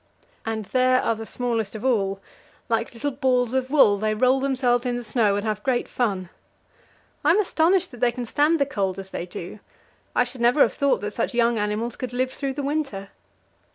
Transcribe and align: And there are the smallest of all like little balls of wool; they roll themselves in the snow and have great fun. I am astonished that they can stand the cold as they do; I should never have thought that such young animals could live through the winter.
And 0.47 0.65
there 0.65 0.99
are 0.99 1.13
the 1.13 1.27
smallest 1.27 1.75
of 1.75 1.85
all 1.85 2.19
like 2.69 2.91
little 2.95 3.11
balls 3.11 3.53
of 3.53 3.69
wool; 3.69 3.99
they 3.99 4.15
roll 4.15 4.39
themselves 4.39 4.83
in 4.83 4.97
the 4.97 5.03
snow 5.03 5.35
and 5.35 5.45
have 5.45 5.61
great 5.61 5.87
fun. 5.87 6.29
I 7.23 7.29
am 7.29 7.39
astonished 7.39 7.91
that 7.91 7.99
they 7.99 8.11
can 8.11 8.25
stand 8.25 8.57
the 8.59 8.65
cold 8.65 8.97
as 8.97 9.11
they 9.11 9.27
do; 9.27 9.59
I 10.15 10.23
should 10.23 10.41
never 10.41 10.61
have 10.61 10.73
thought 10.73 11.01
that 11.01 11.11
such 11.11 11.35
young 11.35 11.59
animals 11.59 11.95
could 11.95 12.13
live 12.13 12.31
through 12.33 12.53
the 12.53 12.63
winter. 12.63 13.09